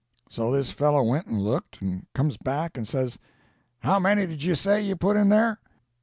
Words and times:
So 0.31 0.51
this 0.51 0.71
fellow 0.71 1.03
went 1.03 1.27
and 1.27 1.39
looked, 1.39 1.79
and 1.79 2.07
comes 2.15 2.35
back 2.35 2.75
and 2.75 2.87
says, 2.87 3.19
'How 3.81 3.99
many 3.99 4.25
did 4.25 4.41
you 4.41 4.55
say 4.55 4.81
you 4.81 4.95
put 4.95 5.15
in 5.15 5.29
there?' 5.29 5.59